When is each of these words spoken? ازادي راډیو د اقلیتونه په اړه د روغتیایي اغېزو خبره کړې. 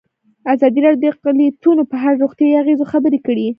ازادي 0.53 0.79
راډیو 0.85 1.01
د 1.01 1.05
اقلیتونه 1.13 1.83
په 1.91 1.95
اړه 2.03 2.13
د 2.17 2.21
روغتیایي 2.23 2.59
اغېزو 2.61 2.85
خبره 2.93 3.17
کړې. 3.25 3.47